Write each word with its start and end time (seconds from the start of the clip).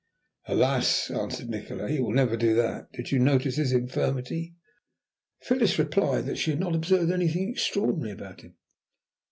"Alas," 0.47 1.11
answered 1.11 1.47
Nikola, 1.49 1.87
"he 1.87 1.99
will 1.99 2.11
never 2.11 2.35
do 2.35 2.55
that. 2.55 2.91
Did 2.91 3.11
you 3.11 3.19
notice 3.19 3.57
his 3.57 3.71
infirmity?" 3.71 4.55
Phyllis 5.41 5.77
replied 5.77 6.25
that 6.25 6.37
she 6.39 6.49
had 6.49 6.59
not 6.59 6.73
observed 6.73 7.11
anything 7.11 7.51
extraordinary 7.51 8.09
about 8.13 8.41
him. 8.41 8.55